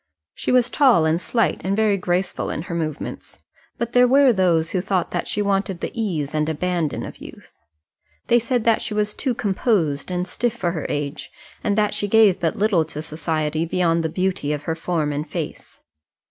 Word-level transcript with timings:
She 0.33 0.51
was 0.51 0.71
tall 0.71 1.05
and 1.05 1.21
slight, 1.21 1.61
and 1.63 1.75
very 1.75 1.95
graceful 1.95 2.49
in 2.49 2.63
her 2.63 2.73
movements; 2.73 3.37
but 3.77 3.93
there 3.93 4.07
were 4.07 4.33
those 4.33 4.71
who 4.71 4.81
thought 4.81 5.11
that 5.11 5.27
she 5.27 5.43
wanted 5.43 5.79
the 5.79 5.91
ease 5.93 6.33
and 6.33 6.49
abandon 6.49 7.05
of 7.05 7.17
youth. 7.17 7.59
They 8.25 8.39
said 8.39 8.63
that 8.63 8.81
she 8.81 8.95
was 8.95 9.13
too 9.13 9.35
composed 9.35 10.09
and 10.09 10.27
stiff 10.27 10.55
for 10.55 10.71
her 10.71 10.87
age, 10.89 11.29
and 11.63 11.77
that 11.77 11.93
she 11.93 12.07
gave 12.07 12.39
but 12.39 12.55
little 12.55 12.83
to 12.85 13.03
society 13.03 13.63
beyond 13.63 14.03
the 14.03 14.09
beauty 14.09 14.51
of 14.53 14.63
her 14.63 14.73
form 14.73 15.13
and 15.13 15.29
face. 15.29 15.81